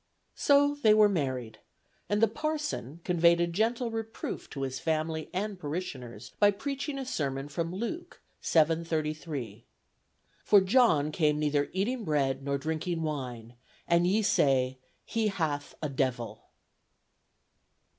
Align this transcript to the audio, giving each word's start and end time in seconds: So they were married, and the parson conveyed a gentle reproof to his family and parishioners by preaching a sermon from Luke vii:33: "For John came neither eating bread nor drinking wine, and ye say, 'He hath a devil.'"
So 0.33 0.73
they 0.81 0.95
were 0.95 1.07
married, 1.07 1.59
and 2.09 2.23
the 2.23 2.27
parson 2.27 3.01
conveyed 3.03 3.39
a 3.39 3.45
gentle 3.45 3.91
reproof 3.91 4.49
to 4.49 4.63
his 4.63 4.79
family 4.79 5.29
and 5.31 5.59
parishioners 5.59 6.31
by 6.39 6.49
preaching 6.49 6.97
a 6.97 7.05
sermon 7.05 7.47
from 7.49 7.71
Luke 7.71 8.19
vii:33: 8.41 9.61
"For 10.43 10.59
John 10.59 11.11
came 11.11 11.37
neither 11.37 11.69
eating 11.71 12.03
bread 12.03 12.41
nor 12.43 12.57
drinking 12.57 13.03
wine, 13.03 13.53
and 13.87 14.07
ye 14.07 14.23
say, 14.23 14.79
'He 15.05 15.27
hath 15.27 15.75
a 15.83 15.89
devil.'" 15.89 16.45